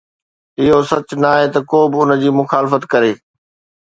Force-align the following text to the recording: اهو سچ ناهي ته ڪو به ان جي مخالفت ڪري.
اهو 0.61 0.79
سچ 0.89 1.07
ناهي 1.21 1.47
ته 1.53 1.59
ڪو 1.71 1.79
به 1.91 1.97
ان 2.03 2.11
جي 2.21 2.29
مخالفت 2.39 2.83
ڪري. 2.91 3.13